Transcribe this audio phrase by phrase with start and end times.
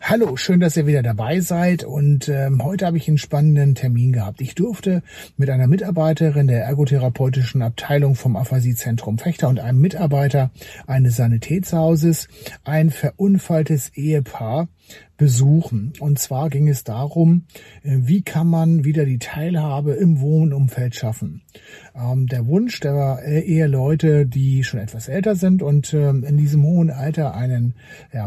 [0.00, 4.12] Hallo, schön, dass ihr wieder dabei seid und ähm, heute habe ich einen spannenden Termin
[4.12, 4.40] gehabt.
[4.40, 5.02] Ich durfte
[5.36, 10.50] mit einer Mitarbeiterin der ergotherapeutischen Abteilung vom Aphasie-Zentrum Fechter und einem Mitarbeiter
[10.86, 12.28] eines Sanitätshauses
[12.64, 14.68] ein verunfalltes Ehepaar
[15.16, 15.92] besuchen.
[15.98, 17.44] Und zwar ging es darum,
[17.82, 21.42] äh, wie kann man wieder die Teilhabe im Wohnumfeld schaffen.
[21.94, 26.90] Ähm, der Wunsch der Eheleute, die schon etwas älter sind und ähm, in diesem hohen
[26.90, 27.74] Alter einen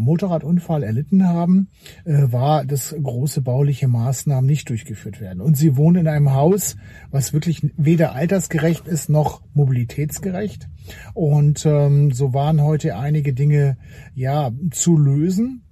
[0.00, 1.68] Motorradunfall erlitten haben,
[2.04, 5.40] äh, war, dass große bauliche Maßnahmen nicht durchgeführt werden.
[5.40, 6.76] Und sie wohnen in einem Haus,
[7.10, 10.68] was wirklich weder altersgerecht ist noch mobilitätsgerecht.
[11.14, 13.76] Und ähm, so waren heute einige Dinge
[14.14, 15.62] ja zu lösen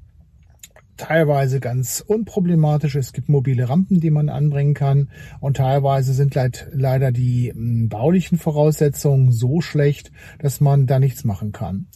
[0.99, 2.95] teilweise ganz unproblematisch.
[2.97, 7.89] Es gibt mobile Rampen, die man anbringen kann und teilweise sind leid, leider die m,
[7.89, 11.87] baulichen Voraussetzungen so schlecht, dass man da nichts machen kann.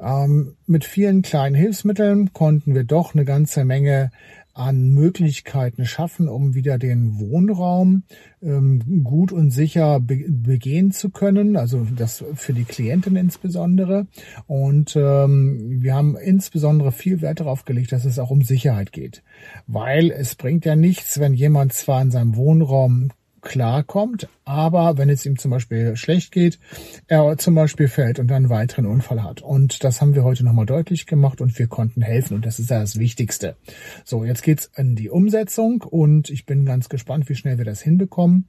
[0.00, 4.10] Ähm, mit vielen kleinen Hilfsmitteln konnten wir doch eine ganze Menge
[4.58, 8.02] an Möglichkeiten schaffen, um wieder den Wohnraum
[8.42, 14.06] ähm, gut und sicher be begehen zu können, also das für die Klienten insbesondere.
[14.46, 19.22] Und ähm, wir haben insbesondere viel Wert darauf gelegt, dass es auch um Sicherheit geht,
[19.66, 25.24] weil es bringt ja nichts, wenn jemand zwar in seinem Wohnraum klarkommt, aber wenn es
[25.26, 26.58] ihm zum Beispiel schlecht geht,
[27.06, 29.42] er zum Beispiel fällt und einen weiteren Unfall hat.
[29.42, 32.70] Und das haben wir heute nochmal deutlich gemacht und wir konnten helfen und das ist
[32.70, 33.56] ja das Wichtigste.
[34.04, 37.80] So, jetzt geht's in die Umsetzung und ich bin ganz gespannt, wie schnell wir das
[37.80, 38.48] hinbekommen.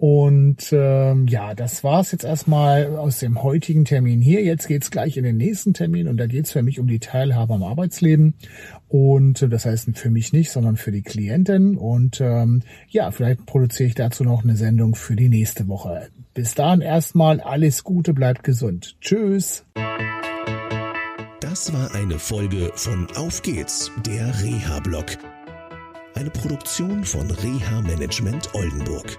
[0.00, 4.42] Und ähm, ja, das war's jetzt erstmal aus dem heutigen Termin hier.
[4.42, 7.52] Jetzt geht's gleich in den nächsten Termin und da geht's für mich um die Teilhabe
[7.52, 8.32] am Arbeitsleben.
[8.88, 11.76] Und äh, das heißt für mich nicht, sondern für die Klienten.
[11.76, 16.08] Und ähm, ja, vielleicht produziere ich dazu noch eine Sendung für die nächste Woche.
[16.32, 18.96] Bis dahin erstmal alles Gute, bleibt gesund.
[19.02, 19.66] Tschüss.
[21.40, 25.18] Das war eine Folge von Auf geht's, der Reha-Blog.
[26.14, 29.18] Eine Produktion von Reha Management Oldenburg.